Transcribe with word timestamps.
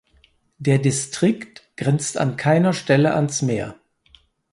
Der 0.57 0.79
Distrikt 0.79 1.61
grenzt 1.77 2.17
an 2.17 2.35
keiner 2.35 2.73
Stelle 2.73 3.13
ans 3.13 3.43
Meer. 3.43 3.75